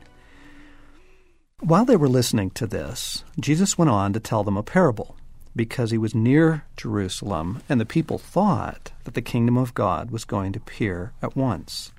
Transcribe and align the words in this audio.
While 1.59 1.86
they 1.86 1.95
were 1.95 2.09
listening 2.09 2.50
to 2.52 2.66
this, 2.66 3.23
Jesus 3.40 3.78
went 3.78 3.92
on 3.92 4.14
to 4.14 4.20
tell 4.20 4.44
them 4.44 4.58
a 4.58 4.64
parable 4.64 5.16
because 5.59 5.91
he 5.91 5.98
was 5.98 6.16
near 6.16 6.63
Jerusalem, 6.77 7.62
and 7.67 7.81
the 7.81 7.86
people 7.86 8.17
thought 8.17 8.94
that 9.04 9.13
the 9.13 9.22
kingdom 9.22 9.58
of 9.58 9.73
God 9.73 10.09
was 10.09 10.23
going 10.23 10.54
to 10.54 10.59
appear 10.59 11.12
at 11.22 11.36
once. 11.36 11.91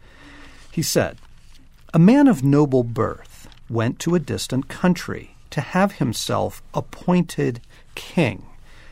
He 0.72 0.80
said, 0.80 1.18
A 1.92 1.98
man 1.98 2.26
of 2.26 2.42
noble 2.42 2.82
birth 2.82 3.50
went 3.68 3.98
to 3.98 4.14
a 4.14 4.18
distant 4.18 4.68
country 4.68 5.36
to 5.50 5.60
have 5.60 5.92
himself 5.92 6.62
appointed 6.72 7.60
king, 7.94 8.46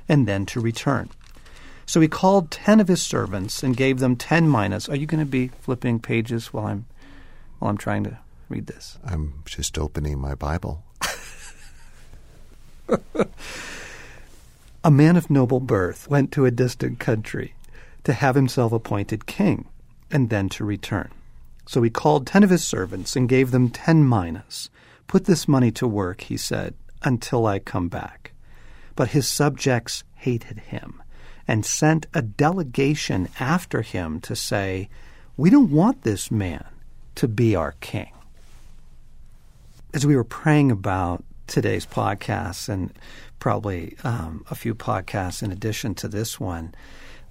and 0.07 0.29
then 0.29 0.45
to 0.45 0.61
return. 0.61 1.09
So 1.87 2.03
he 2.03 2.09
called 2.09 2.51
ten 2.51 2.79
of 2.79 2.89
his 2.89 3.01
servants 3.01 3.63
and 3.63 3.75
gave 3.75 4.01
them 4.01 4.17
ten 4.17 4.51
minas. 4.51 4.87
Are 4.87 4.97
you 4.97 5.07
going 5.07 5.25
to 5.25 5.25
be 5.25 5.49
flipping 5.63 5.99
pages 5.99 6.53
while 6.53 6.67
I'm 6.67 6.85
while 7.59 7.71
I'm 7.71 7.79
trying 7.79 8.05
to 8.05 8.19
read 8.51 8.67
this? 8.67 8.99
I'm 9.03 9.45
just 9.47 9.79
opening 9.79 10.19
my 10.19 10.35
Bible. 10.35 10.85
A 14.85 14.91
man 14.93 15.17
of 15.17 15.29
noble 15.29 15.59
birth 15.59 16.09
went 16.09 16.31
to 16.33 16.45
a 16.45 16.53
distant 16.53 17.01
country 17.01 17.55
to 18.05 18.13
have 18.13 18.37
himself 18.37 18.73
appointed 18.73 19.27
king, 19.27 19.67
and 20.11 20.31
then 20.31 20.49
to 20.51 20.65
return. 20.65 21.11
So 21.67 21.83
he 21.83 21.91
called 21.91 22.27
ten 22.27 22.45
of 22.45 22.51
his 22.51 22.65
servants 22.65 23.17
and 23.17 23.29
gave 23.29 23.51
them 23.51 23.71
ten 23.71 24.09
minas. 24.09 24.71
Put 25.09 25.25
this 25.25 25.49
money 25.49 25.71
to 25.73 25.89
work, 25.89 26.23
he 26.23 26.37
said, 26.37 26.75
until 27.03 27.45
I 27.45 27.59
come 27.59 27.89
back. 27.89 28.33
But 28.95 29.11
his 29.11 29.27
subjects 29.27 30.05
hated 30.15 30.59
him 30.59 31.03
and 31.47 31.67
sent 31.67 32.07
a 32.15 32.23
delegation 32.23 33.29
after 33.41 33.83
him 33.83 34.21
to 34.21 34.37
say, 34.37 34.89
We 35.37 35.51
don't 35.51 35.73
want 35.73 36.03
this 36.03 36.31
man 36.31 36.65
to 37.17 37.27
be 37.27 37.57
our 37.57 37.73
king. 37.81 38.13
As 39.93 40.07
we 40.07 40.15
were 40.15 40.25
praying 40.25 40.71
about 40.71 41.25
today's 41.47 41.87
podcast 41.87 42.69
and 42.69 42.93
probably 43.39 43.97
um, 44.05 44.45
a 44.51 44.55
few 44.55 44.75
podcasts 44.75 45.43
in 45.43 45.53
addition 45.53 45.95
to 45.97 46.09
this 46.09 46.41
one, 46.41 46.75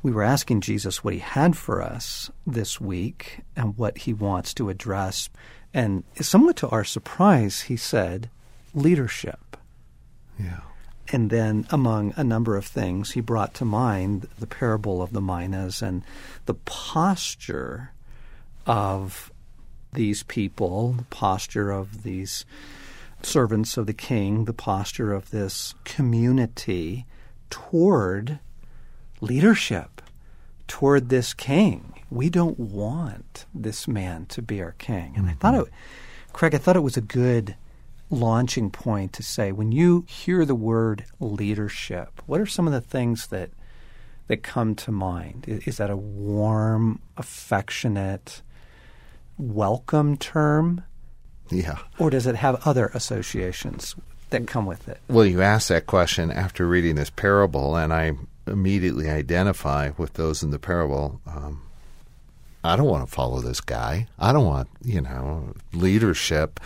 we 0.03 0.11
were 0.11 0.23
asking 0.23 0.61
Jesus 0.61 1.03
what 1.03 1.13
he 1.13 1.19
had 1.19 1.57
for 1.57 1.81
us 1.81 2.29
this 2.45 2.79
week 2.79 3.41
and 3.55 3.77
what 3.77 3.99
he 3.99 4.13
wants 4.13 4.53
to 4.55 4.69
address. 4.69 5.29
And 5.73 6.03
somewhat 6.21 6.55
to 6.57 6.69
our 6.69 6.83
surprise, 6.83 7.61
he 7.61 7.77
said, 7.77 8.29
leadership. 8.73 9.57
Yeah. 10.39 10.61
And 11.09 11.29
then, 11.29 11.65
among 11.69 12.13
a 12.17 12.23
number 12.23 12.57
of 12.57 12.65
things, 12.65 13.11
he 13.11 13.21
brought 13.21 13.53
to 13.55 13.65
mind 13.65 14.27
the 14.39 14.47
parable 14.47 15.01
of 15.01 15.13
the 15.13 15.21
minas 15.21 15.81
and 15.81 16.03
the 16.45 16.53
posture 16.53 17.91
of 18.65 19.31
these 19.93 20.23
people, 20.23 20.93
the 20.93 21.03
posture 21.03 21.71
of 21.71 22.03
these 22.03 22.45
servants 23.21 23.77
of 23.77 23.87
the 23.87 23.93
king, 23.93 24.45
the 24.45 24.53
posture 24.53 25.13
of 25.13 25.31
this 25.31 25.73
community 25.83 27.05
toward 27.49 28.39
leadership, 29.21 30.01
toward 30.67 31.09
this 31.09 31.33
king. 31.33 31.93
We 32.09 32.29
don't 32.29 32.59
want 32.59 33.45
this 33.53 33.87
man 33.87 34.25
to 34.27 34.41
be 34.41 34.61
our 34.61 34.73
king. 34.73 35.13
And 35.15 35.25
mm-hmm. 35.25 35.29
I 35.29 35.33
thought 35.33 35.55
it, 35.55 35.73
Craig, 36.33 36.55
I 36.55 36.57
thought 36.57 36.75
it 36.75 36.81
was 36.81 36.97
a 36.97 37.01
good 37.01 37.55
launching 38.09 38.69
point 38.71 39.11
to 39.13 39.23
say 39.23 39.51
when 39.51 39.71
you 39.71 40.05
hear 40.07 40.45
the 40.45 40.55
word 40.55 41.05
leadership, 41.19 42.21
what 42.25 42.39
are 42.39 42.45
some 42.45 42.67
of 42.67 42.73
the 42.73 42.81
things 42.81 43.27
that 43.27 43.49
that 44.27 44.43
come 44.43 44.75
to 44.75 44.91
mind? 44.91 45.45
Is 45.47 45.77
that 45.77 45.89
a 45.89 45.95
warm, 45.95 47.01
affectionate, 47.15 48.41
welcome 49.37 50.17
term? 50.17 50.83
Yeah. 51.51 51.77
Or 51.99 52.09
does 52.09 52.27
it 52.27 52.35
have 52.35 52.65
other 52.67 52.87
associations 52.93 53.95
that 54.29 54.47
come 54.47 54.65
with 54.65 54.87
it? 54.87 54.99
Well, 55.07 55.25
you 55.25 55.41
asked 55.41 55.69
that 55.69 55.87
question 55.87 56.31
after 56.31 56.67
reading 56.67 56.95
this 56.95 57.09
parable, 57.09 57.75
and 57.75 57.93
I 57.93 58.13
immediately 58.45 59.09
identify 59.09 59.91
with 59.97 60.13
those 60.13 60.43
in 60.43 60.51
the 60.51 60.59
parable. 60.59 61.21
Um, 61.27 61.61
I 62.63 62.75
don't 62.75 62.87
want 62.87 63.07
to 63.07 63.13
follow 63.13 63.39
this 63.39 63.61
guy. 63.61 64.07
I 64.19 64.33
don't 64.33 64.45
want, 64.45 64.67
you 64.83 65.01
know, 65.01 65.53
leadership. 65.73 66.59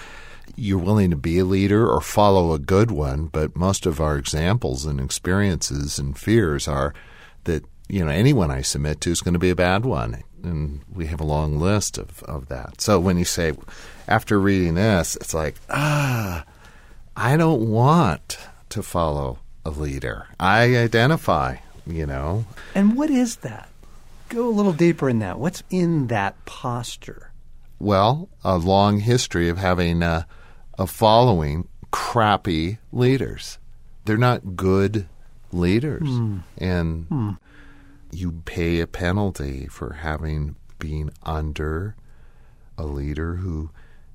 You're 0.55 0.79
willing 0.79 1.11
to 1.11 1.15
be 1.15 1.39
a 1.39 1.45
leader 1.45 1.87
or 1.87 2.01
follow 2.01 2.53
a 2.53 2.59
good 2.59 2.91
one, 2.91 3.27
but 3.27 3.55
most 3.55 3.85
of 3.85 4.01
our 4.01 4.17
examples 4.17 4.85
and 4.85 4.99
experiences 4.99 5.99
and 5.99 6.17
fears 6.17 6.67
are 6.67 6.93
that, 7.43 7.63
you 7.87 8.03
know, 8.03 8.11
anyone 8.11 8.51
I 8.51 8.61
submit 8.61 9.01
to 9.01 9.11
is 9.11 9.21
going 9.21 9.33
to 9.33 9.39
be 9.39 9.49
a 9.49 9.55
bad 9.55 9.85
one. 9.85 10.23
And 10.43 10.81
we 10.93 11.07
have 11.07 11.19
a 11.19 11.25
long 11.25 11.59
list 11.59 11.97
of, 11.97 12.23
of 12.23 12.47
that. 12.47 12.81
So 12.81 12.99
when 12.99 13.17
you 13.17 13.25
say, 13.25 13.53
after 14.07 14.39
reading 14.39 14.75
this, 14.75 15.15
it's 15.15 15.33
like, 15.33 15.55
ah, 15.69 16.45
I 17.15 17.37
don't 17.37 17.69
want 17.69 18.39
to 18.69 18.81
follow 18.81 19.39
a 19.65 19.69
leader. 19.69 20.27
I 20.39 20.75
identify, 20.77 21.57
you 21.85 22.05
know. 22.05 22.45
And 22.73 22.95
what 22.95 23.09
is 23.09 23.37
that? 23.37 23.69
Go 24.29 24.47
a 24.47 24.49
little 24.49 24.73
deeper 24.73 25.09
in 25.09 25.19
that. 25.19 25.39
What's 25.39 25.63
in 25.69 26.07
that 26.07 26.43
posture? 26.45 27.31
Well, 27.79 28.29
a 28.43 28.57
long 28.57 28.99
history 28.99 29.49
of 29.49 29.57
having 29.57 30.03
a, 30.03 30.25
a 30.77 30.87
following 30.87 31.67
crappy 31.91 32.77
leaders. 32.91 33.59
They're 34.05 34.17
not 34.17 34.55
good 34.55 35.07
leaders. 35.51 36.07
Mm. 36.07 36.43
And 36.57 37.09
mm. 37.09 37.37
You 38.11 38.41
pay 38.45 38.79
a 38.79 38.87
penalty 38.87 39.67
for 39.67 39.93
having 39.93 40.55
been 40.79 41.11
under 41.23 41.95
a 42.77 42.85
leader 42.85 43.35
who 43.35 43.69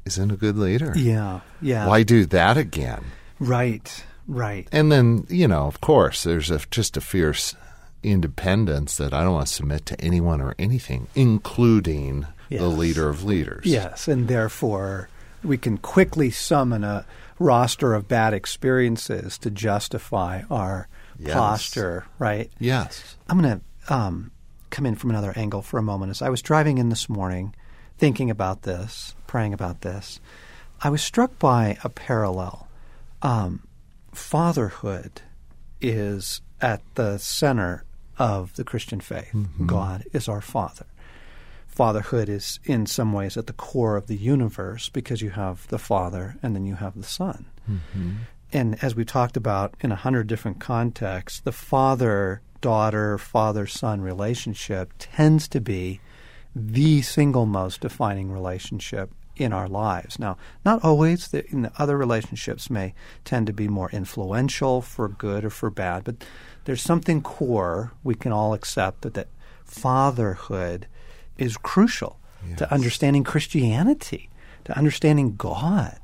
isn't 0.04 0.30
a 0.30 0.36
good 0.36 0.56
leader. 0.56 0.92
Yeah, 0.96 1.40
yeah. 1.60 1.86
Why 1.86 2.02
do 2.02 2.26
that 2.26 2.56
again? 2.56 3.04
Right, 3.38 4.04
right. 4.26 4.68
And 4.72 4.90
then, 4.90 5.26
you 5.28 5.48
know, 5.48 5.66
of 5.66 5.80
course, 5.80 6.22
there's 6.24 6.50
a, 6.50 6.60
just 6.70 6.96
a 6.96 7.00
fierce 7.00 7.54
independence 8.02 8.96
that 8.96 9.12
I 9.12 9.24
don't 9.24 9.34
want 9.34 9.48
to 9.48 9.52
submit 9.52 9.86
to 9.86 10.00
anyone 10.00 10.40
or 10.40 10.54
anything, 10.58 11.08
including 11.14 12.26
yes. 12.48 12.60
the 12.60 12.68
leader 12.68 13.08
of 13.08 13.24
leaders. 13.24 13.66
Yes, 13.66 14.08
and 14.08 14.28
therefore 14.28 15.08
we 15.42 15.58
can 15.58 15.78
quickly 15.78 16.30
summon 16.30 16.84
a 16.84 17.06
roster 17.38 17.94
of 17.94 18.08
bad 18.08 18.32
experiences 18.32 19.38
to 19.38 19.50
justify 19.50 20.42
our 20.50 20.88
yes. 21.18 21.34
posture, 21.34 22.06
right? 22.18 22.50
Yes. 22.58 23.16
I'm 23.28 23.40
going 23.40 23.58
to 23.58 23.64
um, 23.88 24.30
come 24.70 24.86
in 24.86 24.94
from 24.94 25.10
another 25.10 25.32
angle 25.36 25.62
for 25.62 25.78
a 25.78 25.82
moment. 25.82 26.10
As 26.10 26.22
I 26.22 26.28
was 26.28 26.42
driving 26.42 26.78
in 26.78 26.88
this 26.88 27.08
morning, 27.08 27.54
thinking 27.98 28.30
about 28.30 28.62
this, 28.62 29.14
praying 29.26 29.54
about 29.54 29.80
this, 29.80 30.20
I 30.82 30.90
was 30.90 31.02
struck 31.02 31.38
by 31.38 31.78
a 31.82 31.88
parallel. 31.88 32.68
Um, 33.22 33.66
fatherhood 34.12 35.22
is 35.80 36.40
at 36.60 36.82
the 36.94 37.18
center 37.18 37.84
of 38.18 38.54
the 38.56 38.64
Christian 38.64 39.00
faith. 39.00 39.30
Mm-hmm. 39.32 39.66
God 39.66 40.04
is 40.12 40.28
our 40.28 40.40
Father. 40.40 40.86
Fatherhood 41.66 42.28
is, 42.28 42.58
in 42.64 42.86
some 42.86 43.12
ways, 43.12 43.36
at 43.36 43.46
the 43.46 43.52
core 43.52 43.96
of 43.96 44.06
the 44.06 44.16
universe 44.16 44.88
because 44.88 45.20
you 45.20 45.30
have 45.30 45.68
the 45.68 45.78
Father 45.78 46.36
and 46.42 46.54
then 46.54 46.64
you 46.64 46.74
have 46.76 46.94
the 46.94 47.04
Son. 47.04 47.46
Mm-hmm. 47.70 48.12
And 48.52 48.82
as 48.82 48.94
we 48.94 49.04
talked 49.04 49.36
about 49.36 49.74
in 49.80 49.92
a 49.92 49.96
hundred 49.96 50.28
different 50.28 50.60
contexts, 50.60 51.40
the 51.40 51.52
father 51.52 52.40
daughter, 52.60 53.18
father 53.18 53.66
son 53.66 54.00
relationship 54.00 54.92
tends 54.98 55.48
to 55.48 55.60
be 55.60 56.00
the 56.54 57.02
single 57.02 57.46
most 57.46 57.80
defining 57.80 58.30
relationship 58.30 59.10
in 59.36 59.52
our 59.52 59.68
lives. 59.68 60.18
Now, 60.18 60.38
not 60.64 60.82
always. 60.82 61.28
The, 61.28 61.42
the 61.52 61.70
other 61.78 61.96
relationships 61.96 62.70
may 62.70 62.94
tend 63.24 63.46
to 63.46 63.52
be 63.52 63.68
more 63.68 63.90
influential 63.90 64.80
for 64.80 65.08
good 65.08 65.44
or 65.44 65.50
for 65.50 65.70
bad, 65.70 66.04
but 66.04 66.24
there's 66.64 66.82
something 66.82 67.22
core 67.22 67.92
we 68.02 68.14
can 68.14 68.32
all 68.32 68.54
accept 68.54 69.02
that, 69.02 69.14
that 69.14 69.28
fatherhood 69.64 70.86
is 71.36 71.56
crucial 71.56 72.18
yes. 72.48 72.58
to 72.58 72.72
understanding 72.72 73.24
Christianity, 73.24 74.30
to 74.64 74.76
understanding 74.76 75.36
God. 75.36 75.98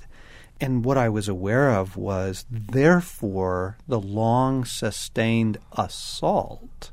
And 0.62 0.84
what 0.84 0.96
I 0.96 1.08
was 1.08 1.26
aware 1.26 1.70
of 1.72 1.96
was, 1.96 2.46
therefore, 2.48 3.78
the 3.88 3.98
long 3.98 4.64
sustained 4.64 5.58
assault 5.72 6.92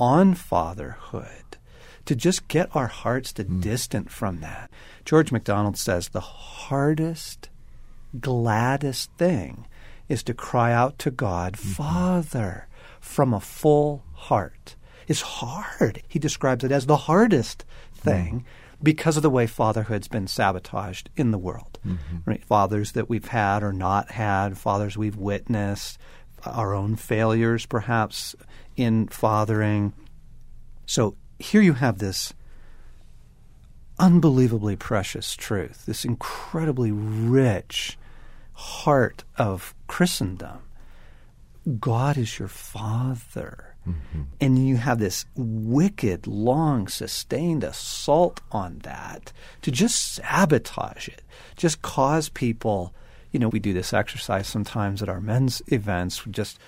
on 0.00 0.34
fatherhood 0.34 1.58
to 2.06 2.16
just 2.16 2.48
get 2.48 2.74
our 2.74 2.88
hearts 2.88 3.32
to 3.34 3.44
mm. 3.44 3.60
distant 3.60 4.10
from 4.10 4.40
that. 4.40 4.68
George 5.04 5.30
MacDonald 5.30 5.78
says 5.78 6.08
the 6.08 6.18
hardest, 6.18 7.50
gladdest 8.18 9.12
thing 9.12 9.68
is 10.08 10.24
to 10.24 10.34
cry 10.34 10.72
out 10.72 10.98
to 10.98 11.12
God, 11.12 11.52
mm-hmm. 11.52 11.68
Father, 11.70 12.66
from 13.00 13.32
a 13.32 13.38
full 13.38 14.02
heart 14.12 14.74
It's 15.06 15.20
hard. 15.20 16.02
He 16.08 16.18
describes 16.18 16.64
it 16.64 16.72
as 16.72 16.86
the 16.86 16.96
hardest 16.96 17.64
thing 17.94 18.44
because 18.82 19.16
of 19.16 19.22
the 19.22 19.30
way 19.30 19.46
fatherhood's 19.46 20.08
been 20.08 20.26
sabotaged 20.26 21.10
in 21.16 21.30
the 21.30 21.38
world. 21.38 21.78
Mm-hmm. 21.86 22.18
Right? 22.24 22.44
Fathers 22.44 22.92
that 22.92 23.08
we've 23.08 23.28
had 23.28 23.62
or 23.62 23.72
not 23.72 24.12
had, 24.12 24.58
fathers 24.58 24.96
we've 24.96 25.16
witnessed, 25.16 25.98
our 26.44 26.74
own 26.74 26.96
failures 26.96 27.66
perhaps 27.66 28.34
in 28.76 29.08
fathering. 29.08 29.92
So 30.86 31.16
here 31.38 31.62
you 31.62 31.74
have 31.74 31.98
this 31.98 32.32
unbelievably 33.98 34.76
precious 34.76 35.36
truth, 35.36 35.86
this 35.86 36.04
incredibly 36.04 36.90
rich 36.90 37.98
heart 38.54 39.24
of 39.36 39.74
Christendom. 39.86 40.58
God 41.78 42.18
is 42.18 42.38
your 42.38 42.48
father. 42.48 43.71
Mm-hmm. 43.88 44.22
And 44.40 44.66
you 44.66 44.76
have 44.76 44.98
this 44.98 45.24
wicked, 45.34 46.26
long, 46.26 46.88
sustained 46.88 47.64
assault 47.64 48.40
on 48.52 48.78
that 48.84 49.32
to 49.62 49.70
just 49.70 50.14
sabotage 50.14 51.08
it, 51.08 51.22
just 51.56 51.82
cause 51.82 52.28
people. 52.28 52.94
You 53.32 53.40
know, 53.40 53.48
we 53.48 53.58
do 53.58 53.72
this 53.72 53.92
exercise 53.92 54.46
sometimes 54.46 55.02
at 55.02 55.08
our 55.08 55.20
men's 55.20 55.62
events. 55.68 56.24
We 56.26 56.32
just 56.32 56.58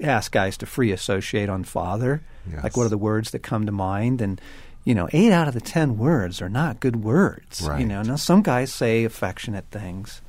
ask 0.00 0.32
guys 0.32 0.56
to 0.58 0.66
free 0.66 0.92
associate 0.92 1.48
on 1.48 1.64
father. 1.64 2.22
Yes. 2.50 2.62
Like, 2.62 2.76
what 2.76 2.84
are 2.84 2.90
the 2.90 2.98
words 2.98 3.32
that 3.32 3.40
come 3.40 3.66
to 3.66 3.72
mind? 3.72 4.20
And, 4.20 4.40
you 4.84 4.94
know, 4.94 5.08
eight 5.12 5.32
out 5.32 5.48
of 5.48 5.54
the 5.54 5.60
ten 5.60 5.98
words 5.98 6.40
are 6.40 6.48
not 6.48 6.80
good 6.80 6.96
words. 7.04 7.60
You 7.80 7.86
know, 7.86 8.02
now 8.02 8.16
some 8.16 8.42
guys 8.42 8.72
say 8.72 9.04
affectionate 9.04 9.66
things, 9.70 10.22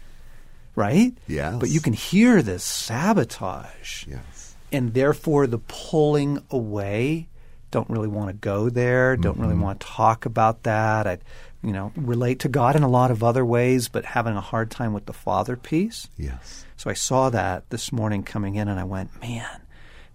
right? 0.75 1.13
Yes. 1.27 1.55
But 1.59 1.69
you 1.69 1.79
can 1.79 1.93
hear 1.93 2.41
this 2.41 2.63
sabotage 2.63 4.07
Yes. 4.07 4.52
And 4.73 4.93
therefore 4.93 5.47
the 5.47 5.59
pulling 5.59 6.43
away 6.49 7.29
don't 7.71 7.89
really 7.89 8.07
want 8.07 8.27
to 8.29 8.33
go 8.33 8.69
there 8.69 9.15
don't 9.15 9.39
really 9.39 9.55
want 9.55 9.79
to 9.79 9.87
talk 9.87 10.25
about 10.25 10.63
that 10.63 11.07
i 11.07 11.17
you 11.63 11.71
know 11.71 11.91
relate 11.95 12.39
to 12.39 12.49
god 12.49 12.75
in 12.75 12.83
a 12.83 12.87
lot 12.89 13.09
of 13.11 13.23
other 13.23 13.45
ways 13.45 13.87
but 13.87 14.03
having 14.05 14.35
a 14.35 14.41
hard 14.41 14.69
time 14.69 14.93
with 14.93 15.05
the 15.05 15.13
father 15.13 15.55
piece 15.55 16.07
Yes. 16.17 16.65
so 16.77 16.89
i 16.89 16.93
saw 16.93 17.29
that 17.31 17.69
this 17.69 17.91
morning 17.91 18.23
coming 18.23 18.55
in 18.55 18.67
and 18.67 18.79
i 18.79 18.83
went 18.83 19.09
man 19.21 19.61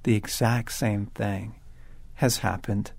the 0.04 0.14
exact 0.14 0.72
same 0.72 1.06
thing 1.06 1.54
has 2.14 2.38
happened 2.38 2.92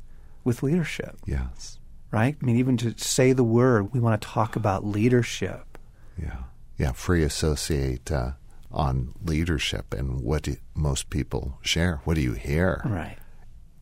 with 0.44 0.62
leadership 0.64 1.16
Yes. 1.26 1.80
right 2.12 2.36
i 2.42 2.46
mean 2.46 2.58
even 2.58 2.76
to 2.78 2.94
say 2.98 3.32
the 3.34 3.44
word 3.46 3.94
we 3.94 4.00
want 4.00 4.20
to 4.22 4.28
talk 4.28 4.56
about 4.56 4.86
leadership 4.86 5.78
Yeah. 6.22 6.44
Yeah. 6.78 6.92
Free 6.94 7.24
associate 7.24 8.10
uh, 8.12 8.32
on 8.72 9.14
leadership 9.24 9.94
and 9.94 10.22
what 10.22 10.48
most 10.76 11.10
people 11.10 11.58
share. 11.62 12.02
What 12.04 12.16
do 12.16 12.22
you 12.22 12.34
hear? 12.34 12.82
right 12.86 13.18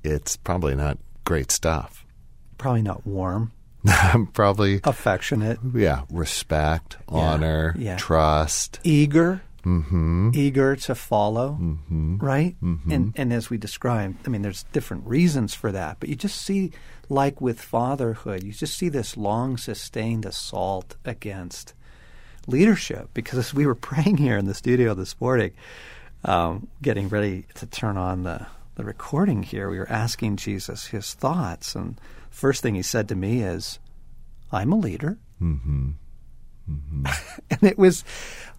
It's 0.03 0.37
probably 0.37 0.75
not 0.75 0.97
great 1.25 1.51
stuff. 1.51 2.05
probably 2.57 2.81
not 2.81 3.05
warm 3.05 3.51
probably, 4.33 4.81
affectionate 4.83 5.59
yeah, 5.73 6.01
respect, 6.11 6.97
honor, 7.07 7.73
yeah. 7.77 7.97
trust. 7.97 8.79
eager, 8.83 9.41
Mm-hmm. 9.65 10.31
eager 10.33 10.75
to 10.77 10.95
follow, 10.95 11.53
Hmm. 11.53 12.17
right? 12.19 12.55
Hmm. 12.61 12.89
And 12.89 13.13
and 13.17 13.33
as 13.33 13.49
we 13.49 13.57
described, 13.57 14.15
I 14.25 14.29
mean, 14.29 14.41
there's 14.41 14.63
different 14.71 15.05
reasons 15.05 15.53
for 15.53 15.71
that, 15.73 15.97
but 15.99 16.07
you 16.07 16.15
just 16.15 16.41
see, 16.41 16.71
like 17.09 17.41
with 17.41 17.59
fatherhood, 17.59 18.43
you 18.43 18.53
just 18.53 18.77
see 18.77 18.87
this 18.89 19.17
long 19.17 19.57
sustained 19.57 20.25
assault 20.25 20.95
against 21.03 21.73
leadership. 22.47 23.09
Because 23.13 23.37
as 23.39 23.53
we 23.53 23.65
were 23.67 23.75
praying 23.89 24.17
here 24.17 24.37
in 24.37 24.45
the 24.45 24.53
studio 24.53 24.93
this 24.93 25.19
morning, 25.21 25.51
um, 26.25 26.67
getting 26.81 27.09
ready 27.09 27.45
to 27.55 27.65
turn 27.65 27.97
on 27.97 28.23
the 28.23 28.45
the 28.75 28.83
recording 28.83 29.41
here, 29.43 29.69
we 29.69 29.79
were 29.79 29.89
asking 29.89 30.37
Jesus 30.37 30.87
his 30.87 31.13
thoughts, 31.15 31.73
and 31.75 31.99
first 32.29 32.61
thing 32.61 32.75
he 32.75 32.81
said 32.83 33.07
to 33.09 33.15
me 33.15 33.41
is, 33.41 33.79
"I'm 34.51 34.71
a 34.71 34.77
leader," 34.77 35.17
Mm-hmm. 35.41 35.89
and 37.49 37.63
it 37.63 37.77
was 37.77 38.03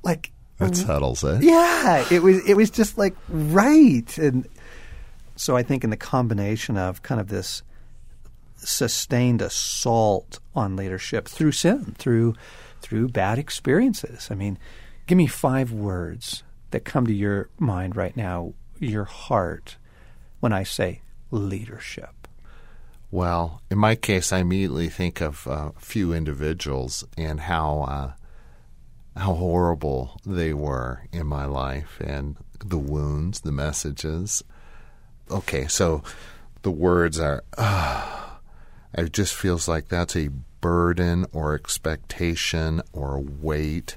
like 0.02 0.32
That 0.58 0.74
settles 0.76 1.22
it. 1.24 1.42
yeah, 1.42 2.04
it 2.10 2.22
was 2.22 2.44
it 2.48 2.54
was 2.56 2.70
just 2.70 2.98
like 2.98 3.14
right, 3.28 4.16
and 4.18 4.46
so 5.36 5.56
I 5.56 5.62
think 5.62 5.84
in 5.84 5.90
the 5.90 5.96
combination 5.96 6.76
of 6.76 7.02
kind 7.02 7.20
of 7.20 7.28
this 7.28 7.62
sustained 8.58 9.42
assault 9.42 10.40
on 10.54 10.76
leadership 10.76 11.28
through 11.28 11.52
sin, 11.52 11.94
through 11.98 12.34
through 12.80 13.08
bad 13.08 13.38
experiences. 13.38 14.28
I 14.30 14.34
mean, 14.34 14.58
give 15.06 15.18
me 15.18 15.26
five 15.26 15.72
words 15.72 16.42
that 16.70 16.84
come 16.84 17.06
to 17.06 17.12
your 17.12 17.48
mind 17.58 17.96
right 17.96 18.16
now, 18.16 18.54
your 18.78 19.04
heart, 19.04 19.76
when 20.40 20.52
I 20.52 20.62
say 20.62 21.02
leadership. 21.30 22.28
Well, 23.10 23.62
in 23.70 23.78
my 23.78 23.94
case, 23.94 24.32
I 24.32 24.38
immediately 24.38 24.88
think 24.88 25.20
of 25.20 25.46
uh, 25.46 25.70
a 25.76 25.80
few 25.80 26.12
individuals 26.12 27.04
and 27.16 27.40
how 27.40 27.80
uh, 27.82 28.12
how 29.18 29.34
horrible 29.34 30.20
they 30.24 30.52
were 30.52 31.06
in 31.10 31.26
my 31.26 31.46
life, 31.46 31.98
and 32.00 32.36
the 32.64 32.78
wounds, 32.78 33.40
the 33.40 33.52
messages. 33.52 34.44
Okay, 35.30 35.66
so 35.66 36.02
the 36.62 36.70
words 36.70 37.18
are. 37.18 37.42
Uh, 37.56 38.27
it 38.94 39.12
just 39.12 39.34
feels 39.34 39.68
like 39.68 39.88
that's 39.88 40.16
a 40.16 40.30
burden 40.60 41.26
or 41.32 41.54
expectation 41.54 42.82
or 42.92 43.18
weight. 43.18 43.96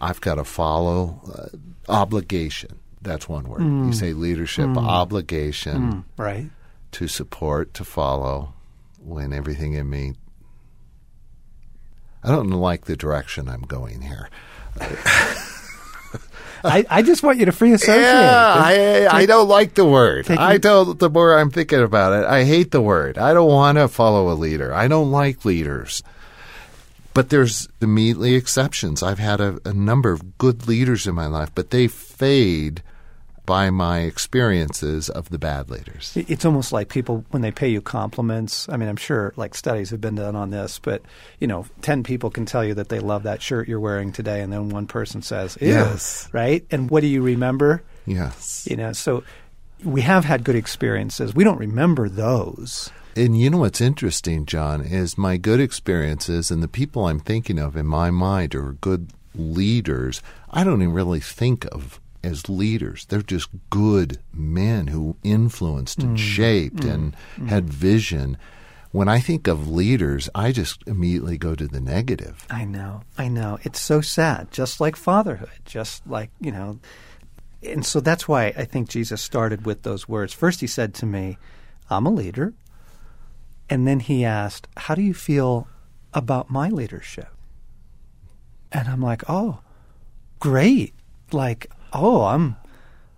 I've 0.00 0.20
got 0.20 0.36
to 0.36 0.44
follow 0.44 1.20
uh, 1.34 1.92
obligation. 1.92 2.78
That's 3.02 3.28
one 3.28 3.48
word. 3.48 3.62
You 3.62 3.66
mm. 3.66 3.94
say 3.94 4.12
leadership, 4.12 4.66
mm. 4.66 4.78
obligation 4.78 5.92
mm. 5.92 6.04
Right? 6.16 6.50
to 6.92 7.08
support, 7.08 7.72
to 7.74 7.84
follow, 7.84 8.54
when 9.02 9.32
everything 9.32 9.74
in 9.74 9.88
me. 9.88 10.14
I 12.22 12.28
don't 12.28 12.50
like 12.50 12.84
the 12.84 12.96
direction 12.96 13.48
I'm 13.48 13.62
going 13.62 14.02
here. 14.02 14.28
I, 16.62 16.84
I 16.90 17.02
just 17.02 17.22
want 17.22 17.38
you 17.38 17.46
to 17.46 17.52
free 17.52 17.72
associate. 17.72 18.02
Yeah, 18.02 18.54
I, 18.58 19.08
I 19.10 19.26
don't 19.26 19.48
like 19.48 19.74
the 19.74 19.84
word. 19.86 20.26
Taking- 20.26 20.42
I 20.42 20.58
don't. 20.58 20.98
The 20.98 21.08
more 21.08 21.38
I'm 21.38 21.50
thinking 21.50 21.80
about 21.82 22.12
it, 22.12 22.26
I 22.26 22.44
hate 22.44 22.70
the 22.70 22.82
word. 22.82 23.16
I 23.16 23.32
don't 23.32 23.48
want 23.48 23.78
to 23.78 23.88
follow 23.88 24.30
a 24.30 24.34
leader. 24.34 24.72
I 24.74 24.86
don't 24.88 25.10
like 25.10 25.44
leaders. 25.44 26.02
But 27.14 27.30
there's 27.30 27.68
immediately 27.80 28.34
exceptions. 28.34 29.02
I've 29.02 29.18
had 29.18 29.40
a, 29.40 29.58
a 29.64 29.72
number 29.72 30.12
of 30.12 30.38
good 30.38 30.68
leaders 30.68 31.06
in 31.06 31.14
my 31.14 31.26
life, 31.26 31.50
but 31.54 31.70
they 31.70 31.88
fade 31.88 32.82
by 33.46 33.70
my 33.70 34.00
experiences 34.00 35.08
of 35.08 35.28
the 35.30 35.38
bad 35.38 35.70
leaders. 35.70 36.12
It's 36.16 36.44
almost 36.44 36.72
like 36.72 36.88
people 36.88 37.24
when 37.30 37.42
they 37.42 37.50
pay 37.50 37.68
you 37.68 37.80
compliments. 37.80 38.68
I 38.68 38.76
mean, 38.76 38.88
I'm 38.88 38.96
sure 38.96 39.32
like 39.36 39.54
studies 39.54 39.90
have 39.90 40.00
been 40.00 40.14
done 40.14 40.36
on 40.36 40.50
this, 40.50 40.78
but 40.78 41.02
you 41.40 41.46
know, 41.46 41.66
ten 41.82 42.02
people 42.02 42.30
can 42.30 42.46
tell 42.46 42.64
you 42.64 42.74
that 42.74 42.88
they 42.88 43.00
love 43.00 43.24
that 43.24 43.42
shirt 43.42 43.68
you're 43.68 43.80
wearing 43.80 44.12
today, 44.12 44.40
and 44.40 44.52
then 44.52 44.68
one 44.68 44.86
person 44.86 45.22
says, 45.22 45.58
Yes. 45.60 46.28
right? 46.32 46.64
And 46.70 46.90
what 46.90 47.00
do 47.00 47.06
you 47.08 47.22
remember? 47.22 47.82
Yes. 48.06 48.66
You 48.70 48.76
know, 48.76 48.92
so 48.92 49.24
we 49.84 50.02
have 50.02 50.24
had 50.24 50.44
good 50.44 50.56
experiences. 50.56 51.34
We 51.34 51.44
don't 51.44 51.58
remember 51.58 52.08
those. 52.08 52.90
And 53.16 53.38
you 53.38 53.50
know 53.50 53.58
what's 53.58 53.80
interesting, 53.80 54.46
John, 54.46 54.80
is 54.82 55.18
my 55.18 55.36
good 55.36 55.58
experiences 55.60 56.50
and 56.50 56.62
the 56.62 56.68
people 56.68 57.06
I'm 57.06 57.18
thinking 57.20 57.58
of 57.58 57.76
in 57.76 57.86
my 57.86 58.10
mind 58.10 58.54
are 58.54 58.72
good 58.74 59.08
leaders. 59.34 60.22
I 60.50 60.62
don't 60.64 60.80
even 60.82 60.94
really 60.94 61.20
think 61.20 61.64
of 61.66 62.00
as 62.22 62.48
leaders. 62.48 63.06
They're 63.06 63.22
just 63.22 63.48
good 63.70 64.18
men 64.32 64.88
who 64.88 65.16
influenced 65.22 66.02
and 66.02 66.16
mm. 66.16 66.20
shaped 66.20 66.84
and 66.84 67.14
mm. 67.36 67.44
Mm. 67.44 67.48
had 67.48 67.70
vision. 67.70 68.36
When 68.92 69.08
I 69.08 69.20
think 69.20 69.46
of 69.46 69.68
leaders, 69.68 70.28
I 70.34 70.52
just 70.52 70.82
immediately 70.86 71.38
go 71.38 71.54
to 71.54 71.68
the 71.68 71.80
negative. 71.80 72.44
I 72.50 72.64
know, 72.64 73.02
I 73.16 73.28
know. 73.28 73.58
It's 73.62 73.80
so 73.80 74.00
sad, 74.00 74.50
just 74.50 74.80
like 74.80 74.96
fatherhood, 74.96 75.50
just 75.64 76.06
like 76.06 76.30
you 76.40 76.50
know. 76.50 76.80
And 77.62 77.84
so 77.84 78.00
that's 78.00 78.26
why 78.26 78.46
I 78.56 78.64
think 78.64 78.88
Jesus 78.88 79.20
started 79.20 79.66
with 79.66 79.82
those 79.82 80.08
words. 80.08 80.32
First, 80.32 80.60
he 80.60 80.66
said 80.66 80.94
to 80.94 81.06
me, 81.06 81.38
"I'm 81.88 82.06
a 82.06 82.10
leader," 82.10 82.54
and 83.68 83.86
then 83.86 84.00
he 84.00 84.24
asked, 84.24 84.66
"How 84.76 84.94
do 84.94 85.02
you 85.02 85.14
feel 85.14 85.68
about 86.12 86.50
my 86.50 86.68
leadership?" 86.68 87.28
And 88.72 88.88
I'm 88.88 89.02
like, 89.02 89.22
"Oh, 89.28 89.60
great! 90.40 90.94
Like, 91.32 91.70
oh, 91.92 92.24
I'm, 92.24 92.56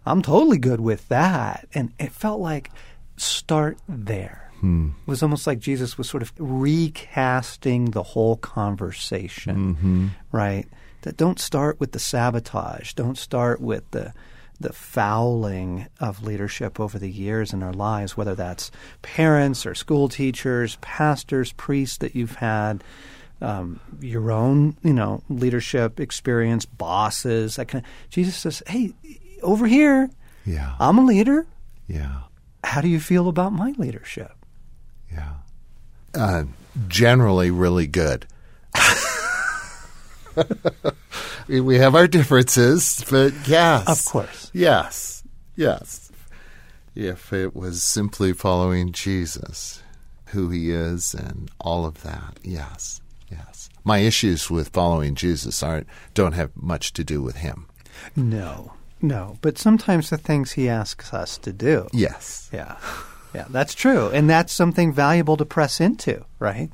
I'm 0.06 0.22
totally 0.22 0.58
good 0.58 0.80
with 0.80 1.08
that." 1.08 1.68
And 1.74 1.92
it 1.98 2.12
felt 2.12 2.40
like 2.40 2.70
start 3.16 3.78
there. 3.88 4.50
Hmm. 4.60 4.90
It 5.06 5.10
was 5.10 5.22
almost 5.22 5.46
like 5.46 5.58
Jesus 5.58 5.98
was 5.98 6.08
sort 6.08 6.22
of 6.22 6.32
recasting 6.38 7.90
the 7.90 8.02
whole 8.02 8.36
conversation, 8.36 9.74
mm-hmm. 9.74 10.06
right? 10.30 10.66
That 11.02 11.16
don't 11.16 11.40
start 11.40 11.80
with 11.80 11.92
the 11.92 11.98
sabotage, 11.98 12.92
don't 12.92 13.18
start 13.18 13.60
with 13.60 13.90
the 13.90 14.12
the 14.60 14.72
fouling 14.72 15.88
of 16.00 16.22
leadership 16.22 16.78
over 16.78 16.98
the 16.98 17.10
years 17.10 17.52
in 17.52 17.62
our 17.62 17.72
lives, 17.72 18.16
whether 18.16 18.34
that's 18.34 18.70
parents 19.02 19.66
or 19.66 19.74
school 19.74 20.08
teachers, 20.08 20.76
pastors, 20.80 21.52
priests 21.52 21.98
that 21.98 22.14
you've 22.14 22.36
had, 22.36 22.84
um, 23.42 23.80
your 24.00 24.30
own, 24.32 24.76
you 24.82 24.92
know, 24.92 25.22
leadership 25.28 26.00
experience, 26.00 26.64
bosses. 26.64 27.56
That 27.56 27.66
kind 27.68 27.84
of, 27.84 27.90
Jesus 28.10 28.36
says, 28.36 28.62
"Hey, 28.66 28.92
over 29.42 29.66
here, 29.66 30.08
Yeah. 30.46 30.74
I'm 30.80 30.98
a 30.98 31.04
leader, 31.04 31.46
Yeah. 31.88 32.22
How 32.64 32.80
do 32.80 32.88
you 32.88 33.00
feel 33.00 33.28
about 33.28 33.52
my 33.52 33.74
leadership? 33.76 34.32
Yeah. 35.12 35.32
Uh, 36.14 36.44
generally, 36.88 37.50
really 37.50 37.86
good. 37.86 38.26
we 41.48 41.76
have 41.76 41.94
our 41.94 42.06
differences, 42.06 43.04
but 43.10 43.32
yes. 43.46 43.86
Of 43.88 44.04
course. 44.10 44.50
Yes. 44.54 45.22
Yes. 45.56 46.10
If 46.94 47.32
it 47.32 47.54
was 47.54 47.82
simply 47.82 48.32
following 48.32 48.92
Jesus, 48.92 49.82
who 50.26 50.50
he 50.50 50.70
is, 50.70 51.14
and 51.14 51.50
all 51.60 51.84
of 51.84 52.02
that, 52.02 52.38
yes. 52.42 53.00
Yes. 53.32 53.68
My 53.84 53.98
issues 53.98 54.50
with 54.50 54.68
following 54.68 55.14
Jesus 55.14 55.62
aren't 55.62 55.86
don't 56.14 56.32
have 56.34 56.50
much 56.54 56.92
to 56.94 57.04
do 57.04 57.22
with 57.22 57.36
him. 57.36 57.66
No, 58.14 58.74
no. 59.00 59.38
But 59.40 59.58
sometimes 59.58 60.10
the 60.10 60.16
things 60.18 60.52
he 60.52 60.68
asks 60.68 61.12
us 61.12 61.38
to 61.38 61.52
do. 61.52 61.88
Yes. 61.92 62.48
Yeah. 62.52 62.76
Yeah, 63.34 63.46
that's 63.48 63.74
true. 63.74 64.08
And 64.10 64.28
that's 64.28 64.52
something 64.52 64.92
valuable 64.92 65.36
to 65.38 65.44
press 65.46 65.80
into, 65.80 66.24
right? 66.38 66.68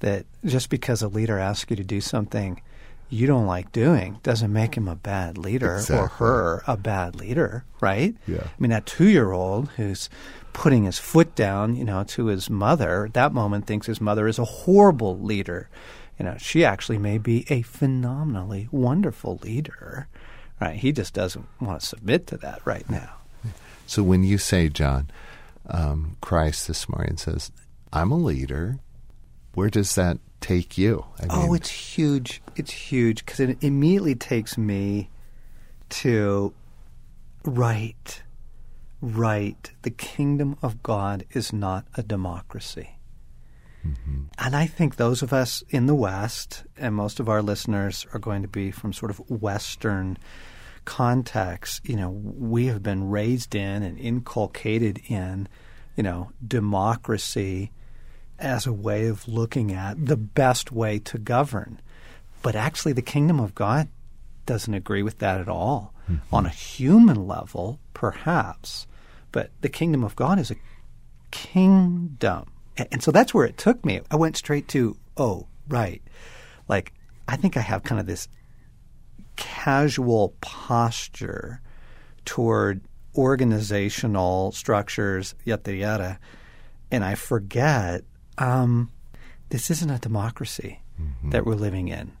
That 0.00 0.26
just 0.44 0.68
because 0.68 1.00
a 1.00 1.08
leader 1.08 1.38
asks 1.38 1.70
you 1.70 1.76
to 1.76 1.84
do 1.84 2.00
something 2.00 2.60
you 3.08 3.26
don't 3.26 3.46
like 3.46 3.70
doing 3.72 4.18
doesn't 4.22 4.52
make 4.52 4.74
him 4.74 4.88
a 4.88 4.96
bad 4.96 5.36
leader 5.38 5.74
Exactly. 5.76 5.96
or 5.98 6.08
her 6.08 6.62
a 6.66 6.76
bad 6.76 7.14
leader, 7.14 7.64
right? 7.80 8.14
Yeah. 8.26 8.44
I 8.46 8.50
mean, 8.58 8.70
that 8.70 8.86
two 8.86 9.08
year 9.08 9.30
old 9.32 9.68
who's 9.76 10.08
putting 10.52 10.84
his 10.84 10.98
foot 10.98 11.34
down, 11.34 11.76
you 11.76 11.84
know, 11.84 12.04
to 12.04 12.26
his 12.26 12.50
mother, 12.50 13.06
at 13.06 13.14
that 13.14 13.32
moment 13.32 13.66
thinks 13.66 13.86
his 13.86 14.00
mother 14.00 14.28
is 14.28 14.38
a 14.38 14.44
horrible 14.44 15.18
leader. 15.18 15.68
You 16.18 16.26
know, 16.26 16.36
she 16.38 16.64
actually 16.64 16.98
may 16.98 17.18
be 17.18 17.46
a 17.48 17.62
phenomenally 17.62 18.68
wonderful 18.70 19.40
leader, 19.42 20.08
right? 20.60 20.76
He 20.76 20.92
just 20.92 21.14
doesn't 21.14 21.46
want 21.60 21.80
to 21.80 21.86
submit 21.86 22.26
to 22.28 22.36
that 22.38 22.60
right 22.64 22.88
now. 22.88 23.16
So 23.86 24.02
when 24.02 24.22
you 24.22 24.38
say, 24.38 24.68
John, 24.68 25.10
um, 25.68 26.16
Christ 26.20 26.68
this 26.68 26.88
morning 26.88 27.16
says, 27.16 27.50
I'm 27.92 28.10
a 28.10 28.16
leader, 28.16 28.78
where 29.54 29.68
does 29.70 29.94
that 29.96 30.18
take 30.40 30.78
you? 30.78 31.04
I 31.20 31.26
oh, 31.30 31.54
it's 31.54 31.70
huge. 31.70 32.42
It's 32.56 32.72
huge 32.72 33.24
because 33.24 33.40
it 33.40 33.58
immediately 33.62 34.14
takes 34.14 34.56
me 34.56 35.10
to 35.90 36.54
right, 37.44 38.22
right. 39.02 39.70
The 39.82 39.90
kingdom 39.90 40.56
of 40.62 40.82
God 40.82 41.24
is 41.32 41.52
not 41.52 41.84
a 41.94 42.02
democracy. 42.02 42.96
Mm-hmm. 43.86 44.22
And 44.38 44.56
I 44.56 44.66
think 44.66 44.96
those 44.96 45.22
of 45.22 45.32
us 45.32 45.62
in 45.68 45.86
the 45.86 45.94
West, 45.94 46.64
and 46.78 46.94
most 46.94 47.20
of 47.20 47.28
our 47.28 47.42
listeners 47.42 48.06
are 48.14 48.20
going 48.20 48.42
to 48.42 48.48
be 48.48 48.70
from 48.70 48.92
sort 48.92 49.10
of 49.10 49.18
Western 49.28 50.16
contexts, 50.84 51.80
you 51.84 51.96
know, 51.96 52.10
we 52.10 52.66
have 52.66 52.82
been 52.82 53.10
raised 53.10 53.54
in 53.54 53.82
and 53.82 53.98
inculcated 53.98 55.00
in, 55.08 55.48
you 55.96 56.02
know, 56.02 56.30
democracy 56.46 57.72
as 58.38 58.66
a 58.66 58.72
way 58.72 59.06
of 59.06 59.28
looking 59.28 59.72
at 59.72 60.06
the 60.06 60.16
best 60.16 60.72
way 60.72 60.98
to 60.98 61.18
govern. 61.18 61.80
But 62.40 62.56
actually, 62.56 62.92
the 62.92 63.02
kingdom 63.02 63.38
of 63.38 63.54
God 63.54 63.88
doesn't 64.46 64.74
agree 64.74 65.02
with 65.02 65.18
that 65.18 65.40
at 65.40 65.48
all. 65.48 65.94
Mm-hmm. 66.10 66.34
On 66.34 66.46
a 66.46 66.50
human 66.50 67.26
level, 67.28 67.78
perhaps, 67.94 68.86
but 69.32 69.50
the 69.60 69.68
kingdom 69.68 70.04
of 70.04 70.14
God 70.14 70.38
is 70.38 70.50
a 70.50 70.56
kingdom. 71.30 72.52
And 72.76 73.02
so 73.02 73.10
that's 73.10 73.34
where 73.34 73.44
it 73.44 73.58
took 73.58 73.84
me. 73.84 74.00
I 74.10 74.16
went 74.16 74.36
straight 74.36 74.68
to, 74.68 74.96
oh, 75.16 75.46
right. 75.68 76.02
Like, 76.68 76.92
I 77.26 77.36
think 77.36 77.56
I 77.56 77.60
have 77.60 77.82
kind 77.82 78.00
of 78.00 78.06
this 78.06 78.28
casual 79.36 80.34
posture 80.40 81.60
toward 82.24 82.82
organizational 83.16 84.52
structures, 84.52 85.34
yada, 85.44 85.74
yada. 85.74 86.18
And 86.90 87.04
I 87.04 87.14
forget 87.14 88.04
um, 88.38 88.90
this 89.48 89.70
isn't 89.70 89.90
a 89.90 89.98
democracy 89.98 90.80
that 91.30 91.44
we're 91.44 91.54
living 91.54 91.88
in. 91.88 92.12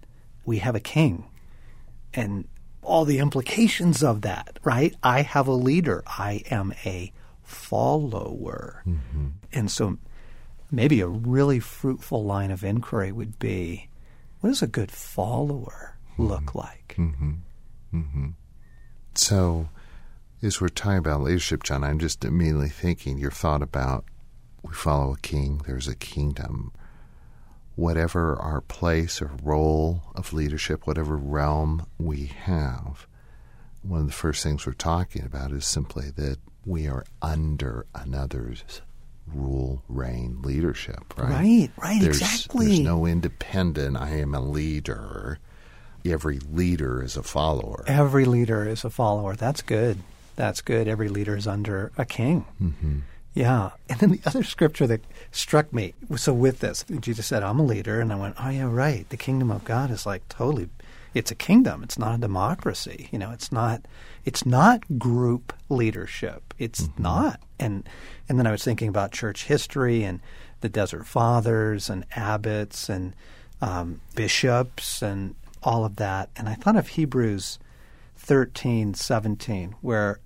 We 0.44 0.58
have 0.58 0.74
a 0.74 0.80
king. 0.80 1.24
And 2.14 2.46
all 2.82 3.04
the 3.04 3.18
implications 3.18 4.02
of 4.02 4.22
that, 4.22 4.58
right? 4.64 4.94
I 5.02 5.22
have 5.22 5.46
a 5.46 5.52
leader. 5.52 6.02
I 6.06 6.42
am 6.50 6.74
a 6.84 7.12
follower. 7.42 8.82
Mm-hmm. 8.86 9.28
And 9.52 9.70
so 9.70 9.98
maybe 10.70 11.00
a 11.00 11.08
really 11.08 11.60
fruitful 11.60 12.24
line 12.24 12.50
of 12.50 12.64
inquiry 12.64 13.12
would 13.12 13.38
be 13.38 13.88
what 14.40 14.50
does 14.50 14.62
a 14.62 14.66
good 14.66 14.90
follower 14.90 15.96
mm-hmm. 16.12 16.26
look 16.26 16.54
like? 16.54 16.96
Mm-hmm. 16.98 17.32
So, 19.14 19.68
as 20.42 20.60
we're 20.60 20.68
talking 20.68 20.98
about 20.98 21.22
leadership, 21.22 21.62
John, 21.62 21.84
I'm 21.84 21.98
just 21.98 22.24
immediately 22.24 22.70
thinking 22.70 23.18
your 23.18 23.30
thought 23.30 23.62
about 23.62 24.04
we 24.62 24.72
follow 24.72 25.12
a 25.12 25.18
king, 25.18 25.60
there's 25.66 25.88
a 25.88 25.94
kingdom. 25.94 26.72
Whatever 27.76 28.36
our 28.36 28.60
place 28.60 29.22
or 29.22 29.30
role 29.42 30.02
of 30.14 30.32
leadership, 30.32 30.86
whatever 30.86 31.16
realm 31.16 31.86
we 31.98 32.26
have, 32.26 33.06
one 33.82 34.00
of 34.02 34.06
the 34.06 34.12
first 34.12 34.42
things 34.42 34.66
we're 34.66 34.74
talking 34.74 35.24
about 35.24 35.52
is 35.52 35.66
simply 35.66 36.10
that 36.16 36.38
we 36.64 36.86
are 36.86 37.04
under 37.20 37.86
another's 37.94 38.82
rule, 39.26 39.82
reign, 39.88 40.38
leadership, 40.42 41.14
right? 41.16 41.30
Right, 41.30 41.70
right, 41.76 42.00
there's, 42.00 42.20
exactly. 42.20 42.66
There's 42.66 42.80
no 42.80 43.06
independent, 43.06 43.96
I 43.96 44.16
am 44.16 44.34
a 44.34 44.40
leader. 44.40 45.38
Every 46.04 46.40
leader 46.40 47.02
is 47.02 47.16
a 47.16 47.22
follower. 47.22 47.84
Every 47.86 48.24
leader 48.24 48.68
is 48.68 48.84
a 48.84 48.90
follower. 48.90 49.36
That's 49.36 49.62
good. 49.62 49.98
That's 50.34 50.60
good. 50.60 50.88
Every 50.88 51.08
leader 51.08 51.36
is 51.36 51.46
under 51.46 51.92
a 51.96 52.04
king. 52.04 52.44
Mm-hmm. 52.60 52.98
Yeah. 53.34 53.70
And 53.88 53.98
then 53.98 54.10
the 54.10 54.20
other 54.26 54.42
scripture 54.42 54.86
that 54.86 55.00
struck 55.30 55.72
me 55.72 55.94
so 56.16 56.32
with 56.32 56.60
this, 56.60 56.84
Jesus 57.00 57.26
said, 57.26 57.42
I'm 57.42 57.58
a 57.58 57.64
leader. 57.64 58.00
And 58.00 58.12
I 58.12 58.16
went, 58.16 58.36
oh, 58.38 58.50
yeah, 58.50 58.68
right. 58.70 59.08
The 59.08 59.16
kingdom 59.16 59.50
of 59.50 59.64
God 59.64 59.90
is 59.90 60.06
like 60.06 60.28
totally, 60.28 60.68
it's 61.14 61.30
a 61.30 61.36
kingdom. 61.36 61.82
It's 61.82 61.98
not 61.98 62.16
a 62.16 62.20
democracy. 62.20 63.08
You 63.10 63.18
know, 63.18 63.30
it's 63.30 63.52
not, 63.52 63.82
it's 64.24 64.44
not 64.44 64.98
group 64.98 65.52
leadership. 65.68 66.54
It's 66.58 66.88
not. 66.98 67.40
And, 67.58 67.88
and 68.28 68.38
then 68.38 68.46
I 68.46 68.52
was 68.52 68.64
thinking 68.64 68.88
about 68.88 69.12
church 69.12 69.44
history 69.44 70.04
and 70.04 70.20
the 70.60 70.68
Desert 70.68 71.06
Fathers 71.06 71.90
and 71.90 72.04
abbots 72.14 72.88
and 72.88 73.14
um, 73.60 74.00
bishops 74.14 75.02
and 75.02 75.34
all 75.62 75.84
of 75.84 75.96
that. 75.96 76.30
And 76.36 76.48
I 76.48 76.54
thought 76.54 76.76
of 76.76 76.88
Hebrews 76.88 77.58
13, 78.16 78.94
17, 78.94 79.74
where 79.80 80.20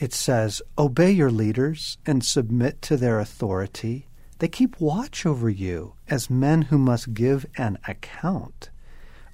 it 0.00 0.14
says, 0.14 0.62
Obey 0.78 1.10
your 1.10 1.30
leaders 1.30 1.98
and 2.06 2.24
submit 2.24 2.80
to 2.82 2.96
their 2.96 3.20
authority. 3.20 4.08
They 4.38 4.48
keep 4.48 4.80
watch 4.80 5.26
over 5.26 5.50
you 5.50 5.92
as 6.08 6.30
men 6.30 6.62
who 6.62 6.78
must 6.78 7.12
give 7.12 7.44
an 7.58 7.78
account. 7.86 8.70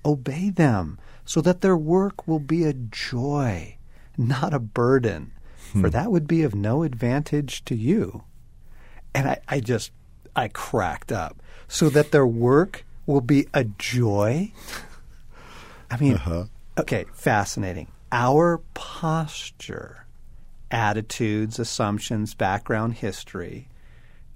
Obey 0.05 0.51
them 0.51 0.99
so 1.25 1.41
that 1.41 1.61
their 1.61 1.77
work 1.77 2.27
will 2.27 2.41
be 2.41 2.65
a 2.65 2.73
joy, 2.73 3.79
not 4.19 4.53
a 4.53 4.59
burden, 4.59 5.33
for 5.71 5.79
hmm. 5.79 5.89
that 5.91 6.11
would 6.11 6.27
be 6.27 6.43
of 6.43 6.55
no 6.55 6.83
advantage 6.83 7.65
to 7.67 7.77
you. 7.77 8.25
And 9.15 9.29
I, 9.29 9.39
I 9.49 9.61
just, 9.61 9.93
I 10.35 10.49
cracked 10.49 11.13
up. 11.13 11.41
So 11.69 11.89
that 11.91 12.11
their 12.13 12.27
work 12.27 12.85
will 13.07 13.21
be 13.21 13.47
a 13.55 13.65
joy. 13.65 14.53
I 15.91 15.97
mean, 15.97 16.15
uh-huh. 16.15 16.45
okay, 16.79 17.07
fascinating. 17.13 17.89
Our 18.13 18.59
posture, 18.75 20.06
attitudes, 20.71 21.59
assumptions, 21.59 22.35
background, 22.35 22.95
history 22.95 23.69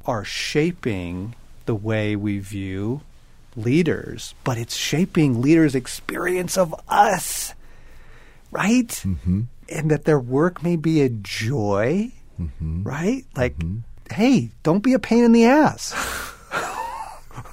are 0.07 0.25
shaping 0.25 1.35
the 1.67 1.75
way 1.75 2.17
we 2.17 2.39
view 2.39 3.03
leaders, 3.57 4.35
but 4.45 4.59
it's 4.59 4.77
shaping 4.77 5.41
leaders' 5.43 5.75
experience 5.75 6.57
of 6.57 6.75
us, 6.89 7.55
right? 8.51 8.89
Mm-hmm. 8.89 9.43
And 9.69 9.91
that 9.91 10.05
their 10.05 10.19
work 10.19 10.63
may 10.63 10.77
be 10.77 11.03
a 11.03 11.09
joy, 11.09 12.11
right? 12.83 13.25
Like, 13.37 13.57
hey, 14.11 14.51
don't 14.63 14.83
be 14.83 14.95
a 14.95 14.99
pain 14.99 15.25
in 15.25 15.33
the 15.33 15.45
ass, 15.45 15.95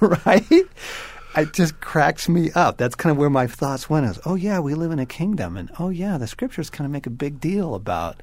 right? 0.00 0.66
It 1.36 1.52
just 1.52 1.80
cracks 1.80 2.28
me 2.28 2.50
up. 2.52 2.78
That's 2.78 2.96
kind 2.96 3.12
of 3.12 3.16
where 3.18 3.30
my 3.30 3.46
thoughts 3.46 3.88
went. 3.88 4.06
Is 4.06 4.18
oh 4.26 4.34
yeah, 4.34 4.58
we 4.58 4.74
live 4.74 4.90
in 4.90 4.98
a 4.98 5.06
kingdom, 5.06 5.56
and 5.56 5.70
oh 5.78 5.90
yeah, 5.90 6.18
the 6.18 6.26
scriptures 6.26 6.70
kind 6.70 6.86
of 6.86 6.90
make 6.90 7.06
a 7.06 7.10
big 7.10 7.40
deal 7.40 7.74
about 7.76 8.20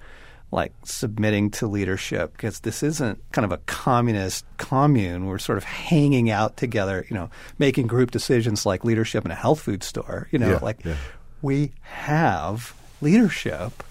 like 0.55 0.71
submitting 0.83 1.51
to 1.51 1.67
leadership 1.67 2.31
because 2.31 2.61
this 2.61 2.81
isn't 2.81 3.21
kind 3.33 3.43
of 3.45 3.51
a 3.51 3.57
communist 3.67 4.45
commune. 4.57 5.25
We're 5.25 5.37
sort 5.37 5.57
of 5.57 5.65
hanging 5.65 6.31
out 6.31 6.55
together, 6.55 7.05
you 7.09 7.13
know, 7.15 7.29
making 7.59 7.87
group 7.87 8.09
decisions 8.11 8.65
like 8.65 8.85
leadership 8.85 9.25
in 9.25 9.31
a 9.31 9.35
health 9.35 9.59
food 9.59 9.83
store. 9.83 10.29
You 10.31 10.39
know, 10.39 10.51
Yeah, 10.51 10.59
like 10.61 10.83
yeah. 10.85 10.95
we 11.41 11.73
have 11.81 12.73
leadership 13.01 13.83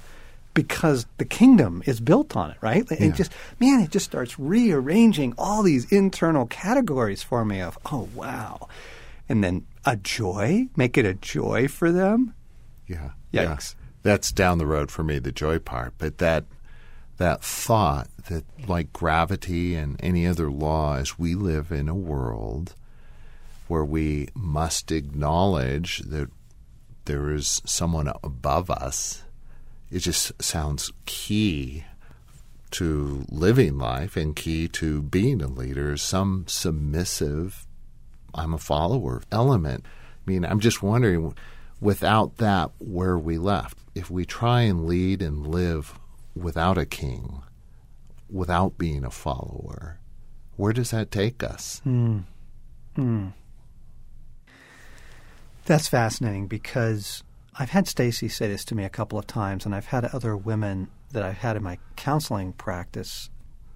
because 0.54 1.06
the 1.18 1.24
kingdom 1.24 1.82
is 1.84 2.00
built 2.00 2.34
on 2.34 2.50
it, 2.50 2.56
right? 2.62 2.88
And 2.90 3.00
Yeah. 3.00 3.12
just 3.12 3.32
man, 3.60 3.80
it 3.80 3.90
just 3.90 4.06
starts 4.06 4.38
rearranging 4.38 5.34
all 5.36 5.62
these 5.62 5.84
internal 5.92 6.46
categories 6.46 7.22
for 7.22 7.44
me 7.44 7.60
of 7.60 7.76
oh 7.92 8.08
wow, 8.14 8.68
and 9.28 9.44
then 9.44 9.66
a 9.84 9.96
joy, 9.96 10.68
make 10.76 10.96
it 10.96 11.04
a 11.04 11.12
joy 11.14 11.68
for 11.68 11.92
them. 11.92 12.32
Yeah. 12.86 13.10
Yikes. 13.32 13.74
Yeah. 13.74 13.80
That's 14.02 14.32
down 14.32 14.58
the 14.58 14.66
road 14.66 14.90
for 14.90 15.02
me, 15.02 15.18
the 15.18 15.32
joy 15.32 15.58
part. 15.58 15.94
But 15.98 16.18
that 16.18 16.44
that 17.16 17.42
thought 17.42 18.08
that, 18.28 18.44
like 18.68 18.92
gravity 18.92 19.74
and 19.74 19.96
any 20.00 20.26
other 20.26 20.50
laws, 20.50 21.18
we 21.18 21.34
live 21.34 21.70
in 21.70 21.88
a 21.88 21.94
world 21.94 22.74
where 23.68 23.84
we 23.84 24.28
must 24.34 24.92
acknowledge 24.92 25.98
that 26.00 26.28
there 27.04 27.30
is 27.30 27.62
someone 27.64 28.12
above 28.22 28.70
us. 28.70 29.22
It 29.90 30.00
just 30.00 30.42
sounds 30.42 30.92
key 31.06 31.84
to 32.72 33.24
living 33.28 33.78
life 33.78 34.16
and 34.16 34.34
key 34.34 34.66
to 34.68 35.02
being 35.02 35.40
a 35.40 35.46
leader, 35.46 35.96
some 35.96 36.44
submissive, 36.48 37.66
I'm 38.34 38.52
a 38.52 38.58
follower 38.58 39.22
element. 39.30 39.84
I 39.86 40.30
mean, 40.30 40.44
I'm 40.44 40.60
just 40.60 40.82
wondering 40.82 41.34
without 41.80 42.38
that, 42.38 42.70
where 42.78 43.18
we 43.18 43.38
left? 43.38 43.78
If 43.94 44.10
we 44.10 44.24
try 44.24 44.62
and 44.62 44.86
lead 44.86 45.22
and 45.22 45.46
live 45.46 45.98
without 46.34 46.78
a 46.78 46.86
king, 46.86 47.42
without 48.30 48.78
being 48.78 49.04
a 49.04 49.10
follower, 49.10 50.00
where 50.56 50.72
does 50.72 50.90
that 50.90 51.10
take 51.10 51.42
us? 51.42 51.80
Mm. 51.86 52.24
Mm. 52.96 53.32
That's 55.66 55.88
fascinating 55.88 56.46
because 56.46 57.22
I've 57.58 57.70
had 57.70 57.86
Stasi 57.86 58.30
say 58.30 58.48
this 58.48 58.64
to 58.66 58.74
me 58.74 58.84
a 58.84 58.90
couple 58.90 59.18
of 59.18 59.26
times, 59.26 59.64
and 59.64 59.74
I've 59.74 59.86
had 59.86 60.04
other 60.06 60.36
women 60.36 60.88
that 61.12 61.22
I've 61.22 61.38
had 61.38 61.56
in 61.56 61.62
my 61.62 61.78
counseling 61.96 62.52
practice 62.52 63.30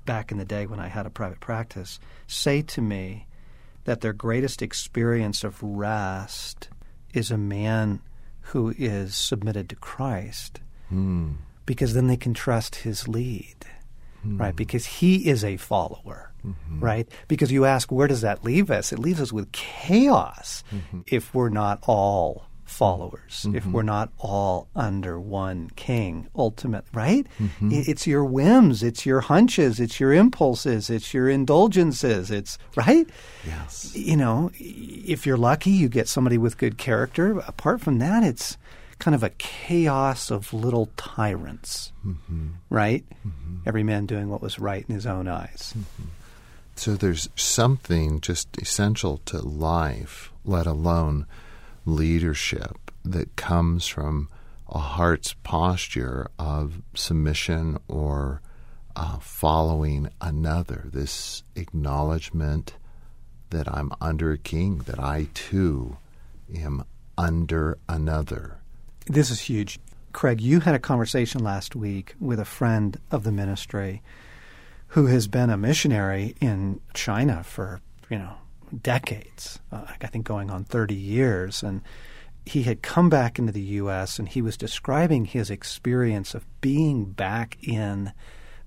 back 0.04 0.32
in 0.32 0.38
the 0.38 0.44
day 0.44 0.66
when 0.66 0.80
I 0.80 0.88
had 0.88 1.06
a 1.06 1.10
private 1.10 1.40
practice 1.40 2.00
say 2.26 2.62
to 2.62 2.80
me 2.80 3.26
that 3.84 4.00
their 4.00 4.12
greatest 4.12 4.62
experience 4.62 5.44
of 5.44 5.62
rest 5.62 6.68
is 7.14 7.30
a 7.30 7.38
man 7.38 8.00
who 8.40 8.74
is 8.76 9.14
submitted 9.14 9.68
to 9.68 9.76
Christ. 9.76 10.60
Hmm. 10.88 11.32
Because 11.68 11.92
then 11.94 12.06
they 12.08 12.16
can 12.16 12.32
trust 12.34 12.76
his 12.86 13.06
lead, 13.06 13.60
Hmm. 14.22 14.38
right? 14.42 14.56
Because 14.56 14.86
he 14.98 15.28
is 15.28 15.44
a 15.44 15.56
follower, 15.58 16.32
Mm-hmm. 16.46 16.80
right? 16.80 17.08
Because 17.28 17.52
you 17.52 17.64
ask, 17.64 17.90
where 17.92 18.08
does 18.08 18.22
that 18.22 18.44
leave 18.44 18.70
us? 18.70 18.92
It 18.92 18.98
leaves 18.98 19.20
us 19.20 19.32
with 19.32 19.50
chaos 19.52 20.62
Mm-hmm. 20.72 21.00
if 21.06 21.34
we're 21.34 21.48
not 21.62 21.78
all 21.86 22.46
followers, 22.64 23.46
if 23.54 23.64
we're 23.66 23.82
not 23.96 24.08
all 24.18 24.68
under 24.76 25.18
one 25.18 25.70
king, 25.74 26.28
ultimately, 26.36 26.90
right? 26.92 27.26
Mm-hmm. 27.40 27.72
It- 27.72 27.88
It's 27.88 28.06
your 28.06 28.24
whims, 28.24 28.82
it's 28.82 29.04
your 29.06 29.20
hunches, 29.22 29.80
it's 29.80 29.98
your 29.98 30.12
impulses, 30.12 30.90
it's 30.90 31.12
your 31.14 31.28
indulgences, 31.30 32.30
it's, 32.30 32.58
right? 32.76 33.06
Yes. 33.46 33.92
you 33.96 34.16
know, 34.16 34.50
if 34.54 35.26
you're 35.26 35.38
lucky, 35.50 35.70
you 35.70 35.88
get 35.88 36.08
somebody 36.08 36.38
with 36.38 36.58
good 36.58 36.76
character. 36.78 37.38
Apart 37.46 37.80
from 37.80 37.98
that, 38.00 38.22
it's 38.22 38.58
kind 38.98 39.14
of 39.14 39.22
a 39.22 39.30
chaos 39.30 40.30
of 40.30 40.52
little 40.52 40.90
tyrants, 40.96 41.92
mm-hmm. 42.04 42.48
right? 42.68 43.04
Mm-hmm. 43.26 43.58
Every 43.66 43.82
man 43.82 44.06
doing 44.06 44.28
what 44.28 44.42
was 44.42 44.58
right 44.58 44.84
in 44.88 44.94
his 44.94 45.06
own 45.06 45.28
eyes. 45.28 45.74
Mm-hmm. 45.76 46.08
So 46.76 46.94
there's 46.94 47.28
something 47.34 48.20
just 48.20 48.56
essential 48.58 49.18
to 49.26 49.40
life, 49.40 50.32
let 50.44 50.66
alone 50.66 51.26
leadership, 51.84 52.92
that 53.04 53.36
comes 53.36 53.86
from 53.86 54.28
a 54.68 54.78
heart's 54.78 55.34
posture 55.42 56.30
of 56.38 56.82
submission 56.94 57.78
or 57.88 58.42
uh, 58.94 59.18
following 59.18 60.10
another. 60.20 60.84
This 60.92 61.42
acknowledgement 61.56 62.74
that 63.50 63.66
I'm 63.66 63.92
under 64.00 64.32
a 64.32 64.38
king, 64.38 64.78
that 64.86 65.00
I 65.00 65.28
too 65.34 65.96
am 66.54 66.84
under 67.16 67.78
another. 67.88 68.57
This 69.08 69.30
is 69.30 69.40
huge. 69.40 69.80
Craig, 70.12 70.40
you 70.40 70.60
had 70.60 70.74
a 70.74 70.78
conversation 70.78 71.42
last 71.42 71.74
week 71.74 72.14
with 72.20 72.38
a 72.38 72.44
friend 72.44 73.00
of 73.10 73.24
the 73.24 73.32
ministry 73.32 74.02
who 74.88 75.06
has 75.06 75.26
been 75.26 75.48
a 75.48 75.56
missionary 75.56 76.34
in 76.42 76.80
China 76.92 77.42
for, 77.42 77.80
you 78.10 78.18
know, 78.18 78.34
decades. 78.82 79.60
Uh, 79.72 79.84
I 80.02 80.06
think 80.08 80.26
going 80.26 80.50
on 80.50 80.64
30 80.64 80.94
years. 80.94 81.62
And 81.62 81.80
he 82.44 82.64
had 82.64 82.82
come 82.82 83.08
back 83.08 83.38
into 83.38 83.52
the 83.52 83.62
U.S. 83.62 84.18
and 84.18 84.28
he 84.28 84.42
was 84.42 84.58
describing 84.58 85.24
his 85.24 85.48
experience 85.50 86.34
of 86.34 86.44
being 86.60 87.06
back 87.06 87.56
in 87.62 88.12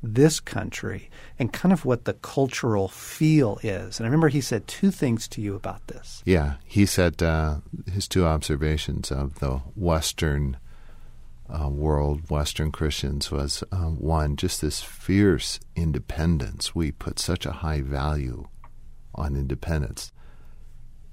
this 0.04 0.40
country 0.40 1.10
and 1.38 1.54
kind 1.54 1.72
of 1.72 1.86
what 1.86 2.06
the 2.06 2.14
cultural 2.14 2.88
feel 2.88 3.60
is. 3.64 4.00
And 4.00 4.06
I 4.06 4.10
remember 4.10 4.30
he 4.30 4.42
said 4.42 4.68
two 4.68 4.92
things 4.92 5.28
to 5.30 5.42
you 5.42 5.56
about 5.56 5.88
this. 5.88 6.24
Yeah, 6.26 6.56
he 6.66 6.86
said 6.86 7.22
uh, 7.22 7.58
his 7.92 8.08
two 8.08 8.26
observations 8.26 9.12
of 9.12 9.40
the 9.40 9.62
Western 9.76 10.58
uh, 11.50 11.70
world, 11.70 12.30
Western 12.30 12.72
Christians, 12.72 13.30
was 13.30 13.64
uh, 13.72 13.90
one, 13.90 14.36
just 14.36 14.62
this 14.62 14.82
fierce 14.82 15.60
independence. 15.76 16.74
We 16.74 16.92
put 16.92 17.20
such 17.20 17.46
a 17.46 17.52
high 17.52 17.82
value 17.82 18.48
on 19.14 19.36
independence. 19.36 20.12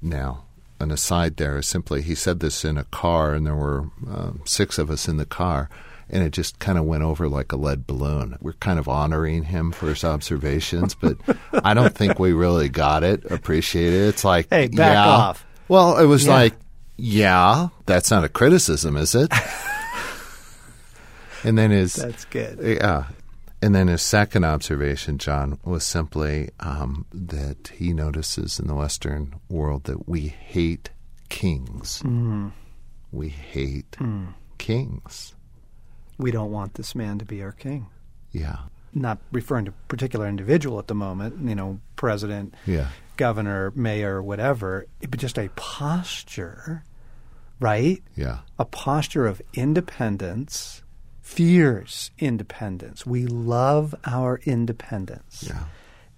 Now, 0.01 0.45
an 0.81 0.91
aside 0.91 1.37
there 1.37 1.59
is 1.59 1.67
simply 1.67 2.03
he 2.03 2.15
said 2.15 2.41
this 2.41 2.65
in 2.65 2.79
a 2.79 2.85
car, 2.85 3.35
and 3.35 3.45
there 3.45 3.57
were 3.57 3.91
uh, 4.09 4.33
six 4.45 4.79
of 4.79 4.91
us 4.91 5.09
in 5.09 5.17
the 5.17 5.27
car. 5.27 5.69
And 6.11 6.23
it 6.23 6.31
just 6.31 6.59
kind 6.59 6.79
of 6.79 6.85
went 6.85 7.03
over 7.03 7.29
like 7.29 7.53
a 7.53 7.57
lead 7.57 7.87
balloon. 7.87 8.37
We're 8.41 8.55
kind 8.55 8.79
of 8.79 8.89
honoring 8.89 9.43
him 9.45 9.73
for 9.73 9.89
his 9.89 10.05
observations, 10.05 10.95
but 10.95 11.19
I 11.53 11.75
don't 11.75 11.95
think 11.95 12.19
we 12.19 12.33
really 12.33 12.69
got 12.71 13.03
it, 13.05 13.25
appreciate 13.31 13.93
it. 13.93 14.09
It's 14.09 14.25
like, 14.25 14.49
Hey, 14.51 14.69
back 14.69 14.95
yeah. 14.95 15.07
off. 15.07 15.45
Well, 15.69 15.99
it 15.99 16.07
was 16.07 16.25
Yeah. 16.27 16.33
like, 16.35 16.55
yeah, 16.97 17.69
that's 17.87 18.11
not 18.11 18.25
a 18.25 18.29
criticism, 18.29 18.97
is 18.97 19.15
it? 19.15 19.31
and 21.45 21.57
then 21.59 21.71
his 21.71 21.93
That's 21.97 22.25
good. 22.25 22.59
yeah, 22.63 23.05
and 23.63 23.75
then 23.75 23.89
his 23.89 24.03
second 24.03 24.45
observation, 24.45 25.19
John, 25.19 25.59
was 25.65 25.85
simply 25.85 26.51
um, 26.61 27.07
that 27.13 27.69
he 27.75 27.93
notices 27.93 28.59
in 28.59 28.67
the 28.67 28.75
Western 28.75 29.35
world 29.49 29.85
that 29.85 30.09
we 30.09 30.29
hate 30.29 30.91
kings. 31.29 32.03
Mm. 32.05 32.53
We 33.13 33.29
hate 33.29 33.97
kings. 34.59 35.35
We 36.19 36.31
don't 36.31 36.51
want 36.51 36.75
this 36.75 36.95
man 36.95 37.19
to 37.19 37.25
be 37.25 37.43
our 37.43 37.53
king. 37.53 37.87
Yeah, 38.33 38.57
Not 38.93 39.19
referring 39.33 39.65
to 39.67 39.71
a 39.71 39.89
particular 39.89 40.27
individual 40.29 40.79
at 40.79 40.87
the 40.89 40.95
moment, 40.95 41.49
you 41.49 41.55
know, 41.55 41.81
president, 41.97 42.55
yeah, 42.67 42.89
governor, 43.17 43.73
mayor, 43.75 44.23
whatever, 44.23 44.87
but 45.01 45.19
just 45.19 45.39
a 45.39 45.49
posture, 45.57 46.85
right? 47.61 48.03
yeah, 48.17 48.39
A 48.59 48.65
posture 48.65 49.27
of 49.27 49.41
independence, 49.55 50.83
fierce 51.23 52.11
independence. 52.19 53.07
We 53.07 53.27
love 53.27 53.95
our 54.05 54.41
independence. 54.45 55.45
yeah. 55.47 55.65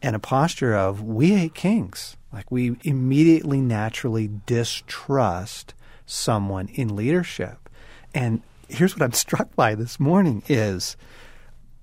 And 0.03 0.17
a 0.17 0.19
posture 0.19 0.75
of 0.75 1.03
we 1.03 1.33
hate 1.35 1.55
kings. 1.55 2.17
Like 2.33 2.51
we 2.51 2.77
immediately 2.85 3.61
naturally 3.61 4.31
distrust 4.47 5.75
someone 6.07 6.69
in 6.69 6.97
leadership. 6.97 7.69
And 8.15 8.43
here's 8.71 8.95
what 8.95 9.03
I'm 9.03 9.13
struck 9.13 9.55
by 9.57 9.75
this 9.75 9.99
morning 10.01 10.43
is 10.49 10.97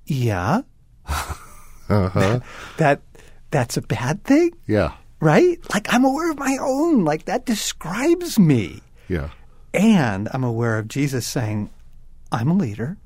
yeah, 0.05 0.61
Uh-huh. 1.89 2.39
that 2.77 3.01
that's 3.51 3.77
a 3.77 3.81
bad 3.81 4.23
thing, 4.25 4.51
yeah, 4.67 4.93
right? 5.21 5.57
Like 5.73 5.93
I'm 5.93 6.03
aware 6.03 6.31
of 6.31 6.37
my 6.37 6.57
own, 6.59 7.05
like 7.05 7.25
that 7.25 7.45
describes 7.45 8.37
me. 8.37 8.81
yeah, 9.07 9.29
And 9.73 10.27
I'm 10.33 10.43
aware 10.43 10.77
of 10.77 10.87
Jesus 10.89 11.25
saying, 11.25 11.69
I'm 12.31 12.49
a 12.51 12.53
leader. 12.55 12.97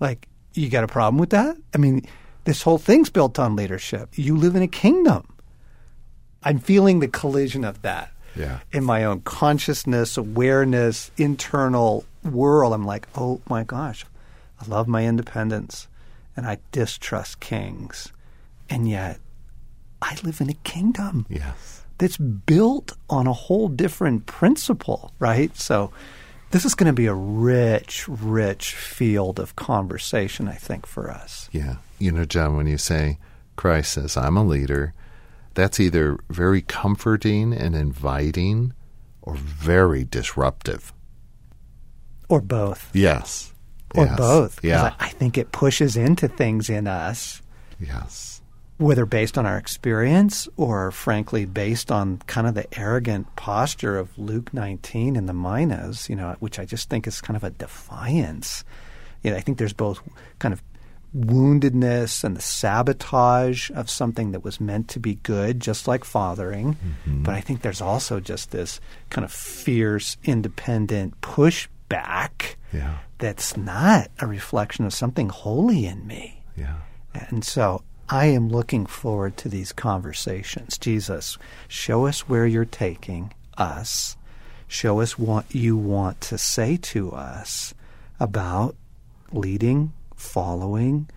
Like, 0.00 0.26
you 0.54 0.68
got 0.68 0.82
a 0.82 0.88
problem 0.88 1.18
with 1.18 1.30
that? 1.30 1.56
I 1.74 1.78
mean, 1.78 2.06
this 2.44 2.62
whole 2.62 2.78
thing's 2.78 3.08
built 3.10 3.38
on 3.38 3.54
leadership. 3.54 4.08
You 4.14 4.36
live 4.36 4.56
in 4.56 4.62
a 4.62 4.68
kingdom. 4.68 5.36
I'm 6.42 6.58
feeling 6.58 6.98
the 7.00 7.06
collision 7.08 7.64
of 7.64 7.82
that 7.82 8.10
yeah. 8.34 8.60
in 8.72 8.82
my 8.82 9.04
own 9.04 9.20
consciousness, 9.20 10.16
awareness, 10.16 11.12
internal 11.18 12.04
world. 12.24 12.72
I'm 12.72 12.84
like, 12.84 13.08
oh 13.16 13.40
my 13.48 13.64
gosh, 13.64 14.04
I 14.60 14.66
love 14.66 14.88
my 14.88 15.06
independence 15.06 15.88
and 16.36 16.46
I 16.46 16.58
distrust 16.72 17.40
kings. 17.40 18.12
And 18.68 18.88
yet, 18.88 19.18
I 20.02 20.16
live 20.22 20.40
in 20.40 20.48
a 20.48 20.54
kingdom 20.54 21.26
Yes. 21.28 21.84
that's 21.98 22.16
built 22.16 22.92
on 23.08 23.26
a 23.26 23.32
whole 23.32 23.68
different 23.68 24.26
principle, 24.26 25.12
right? 25.18 25.54
So 25.56 25.92
this 26.52 26.64
is 26.64 26.74
going 26.74 26.86
to 26.86 26.92
be 26.92 27.06
a 27.06 27.14
rich, 27.14 28.06
rich 28.08 28.74
field 28.74 29.38
of 29.38 29.56
conversation, 29.56 30.48
I 30.48 30.54
think, 30.54 30.86
for 30.86 31.10
us. 31.10 31.48
Yeah. 31.52 31.76
You 31.98 32.12
know, 32.12 32.24
John, 32.24 32.56
when 32.56 32.66
you 32.66 32.78
say 32.78 33.18
Christ 33.56 33.92
says, 33.92 34.16
I'm 34.16 34.36
a 34.36 34.44
leader, 34.44 34.94
that's 35.54 35.80
either 35.80 36.18
very 36.30 36.62
comforting 36.62 37.52
and 37.52 37.74
inviting 37.74 38.72
or 39.20 39.34
very 39.34 40.04
disruptive. 40.04 40.92
Or 42.30 42.40
both. 42.40 42.88
Yes. 42.94 43.52
Or 43.94 44.06
Yes. 44.06 44.16
both. 44.16 44.64
Yeah. 44.64 44.94
I, 44.98 45.06
I 45.06 45.08
think 45.10 45.36
it 45.36 45.52
pushes 45.52 45.96
into 45.96 46.28
things 46.28 46.70
in 46.70 46.86
us, 46.86 47.42
yes. 47.80 48.40
whether 48.78 49.04
based 49.04 49.36
on 49.36 49.44
our 49.46 49.58
experience 49.58 50.48
or, 50.56 50.90
frankly, 50.92 51.44
based 51.44 51.90
on 51.90 52.18
kind 52.28 52.46
of 52.46 52.54
the 52.54 52.66
arrogant 52.78 53.34
posture 53.36 53.98
of 53.98 54.16
Luke 54.16 54.54
19 54.54 55.16
in 55.16 55.26
the 55.26 55.34
Minas, 55.34 56.08
you 56.08 56.14
know, 56.16 56.36
which 56.38 56.58
I 56.58 56.64
just 56.64 56.88
think 56.88 57.06
is 57.06 57.20
kind 57.20 57.36
of 57.36 57.42
a 57.44 57.50
defiance. 57.50 58.64
You 59.22 59.32
know, 59.32 59.36
I 59.36 59.40
think 59.40 59.58
there's 59.58 59.72
both 59.74 60.00
kind 60.38 60.54
of 60.54 60.62
woundedness 61.16 62.22
and 62.22 62.36
the 62.36 62.40
sabotage 62.40 63.70
of 63.72 63.90
something 63.90 64.30
that 64.32 64.44
was 64.44 64.60
meant 64.60 64.86
to 64.88 65.00
be 65.00 65.16
good, 65.16 65.58
just 65.60 65.88
like 65.88 66.04
fathering. 66.04 66.74
Mm-hmm. 66.74 67.24
But 67.24 67.34
I 67.34 67.40
think 67.40 67.62
there's 67.62 67.80
also 67.80 68.20
just 68.20 68.52
this 68.52 68.80
kind 69.10 69.24
of 69.24 69.32
fierce, 69.32 70.16
independent 70.24 71.20
pushback 71.90 72.56
Yeah. 72.72 72.98
that's 73.18 73.56
not 73.56 74.08
a 74.20 74.26
reflection 74.26 74.84
of 74.84 74.94
something 74.94 75.28
holy 75.28 75.86
in 75.86 76.06
me. 76.06 76.42
Yeah. 76.56 76.76
And 77.14 77.44
so 77.44 77.82
I 78.08 78.26
am 78.26 78.48
looking 78.48 78.86
forward 78.86 79.36
to 79.38 79.48
these 79.48 79.72
conversations. 79.72 80.78
Jesus, 80.78 81.38
show 81.68 82.06
us 82.06 82.28
where 82.28 82.46
you're 82.46 82.64
taking 82.64 83.32
us. 83.56 84.16
Show 84.68 85.00
us 85.00 85.18
what 85.18 85.52
you 85.54 85.76
want 85.76 86.20
to 86.22 86.38
say 86.38 86.76
to 86.76 87.10
us 87.12 87.74
about 88.20 88.76
leading, 89.32 89.92
following, 90.14 91.08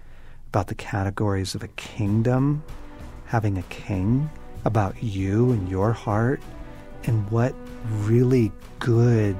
about 0.47 0.67
the 0.67 0.75
categories 0.75 1.53
of 1.55 1.63
a 1.63 1.67
kingdom, 1.69 2.63
having 3.25 3.57
a 3.57 3.63
king, 3.63 4.29
about 4.65 5.03
you 5.03 5.51
and 5.51 5.69
your 5.69 5.93
heart, 5.93 6.41
and 7.05 7.29
what 7.29 7.53
really 8.05 8.51
good 8.79 9.35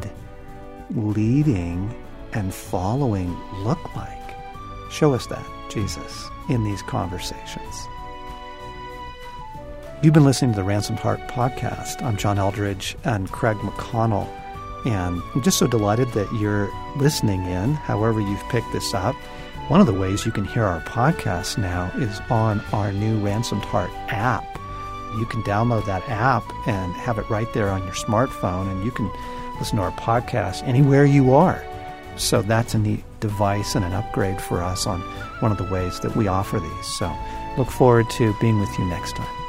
leading 0.91 1.93
and 2.34 2.54
following 2.54 3.36
look 3.63 3.96
like. 3.96 4.36
Show 4.91 5.13
us 5.13 5.28
that, 5.28 5.46
Jesus, 5.69 6.28
in 6.50 6.63
these 6.63 6.82
conversations. 6.84 7.88
You've 10.02 10.13
been 10.13 10.26
listening 10.26 10.52
to 10.52 10.58
the 10.58 10.63
Ransomed 10.63 11.00
Heart 11.00 11.22
podcast. 11.30 12.04
I'm 12.04 12.17
John 12.17 12.38
Eldredge 12.38 12.96
and 13.06 13.32
Craig 13.32 13.58
McConnell. 13.58 14.28
And 14.86 15.22
I'm 15.34 15.41
just 15.41 15.58
so 15.58 15.65
delighted 15.65 16.10
that 16.10 16.32
you're 16.34 16.69
listening 16.98 17.46
in, 17.46 17.76
however, 17.76 18.19
you've 18.19 18.43
picked 18.50 18.72
this 18.74 18.93
up. 18.93 19.15
One 19.69 19.80
of 19.80 19.88
the 19.88 19.93
ways 19.93 20.26
you 20.26 20.32
can 20.34 20.43
hear 20.43 20.65
our 20.65 20.82
podcast 20.82 21.58
now 21.58 21.89
is 21.96 22.19
on 22.30 22.60
our 22.74 22.91
new 22.91 23.17
Ransomed 23.19 23.63
Heart 23.63 23.91
app. 24.10 24.43
You 25.17 25.26
can 25.26 25.41
download 25.43 25.86
that 25.86 26.04
app 26.10 26.43
and 26.67 26.93
have 26.96 27.17
it 27.17 27.30
right 27.30 27.52
there 27.54 27.69
on 27.69 27.84
your 27.84 27.93
smartphone, 27.93 28.69
and 28.69 28.84
you 28.84 28.91
can 28.91 29.10
listen 29.63 29.78
to 29.78 29.84
our 29.84 29.91
podcast 29.91 30.62
anywhere 30.67 31.06
you 31.06 31.34
are. 31.34 31.63
So 32.17 32.41
that's 32.41 32.73
a 32.73 32.78
neat 32.78 33.02
device 33.21 33.76
and 33.76 33.86
an 33.86 33.93
upgrade 33.93 34.41
for 34.41 34.62
us 34.62 34.86
on 34.86 34.99
one 35.39 35.54
of 35.54 35.58
the 35.58 35.63
ways 35.71 36.02
that 36.02 36.17
we 36.17 36.28
offer 36.28 36.60
these. 36.60 36.86
So 36.97 37.10
look 37.58 37.71
forward 37.71 38.10
to 38.17 38.36
being 38.41 38.60
with 38.60 38.78
you 38.78 38.84
next 38.89 39.15
time. 39.15 39.42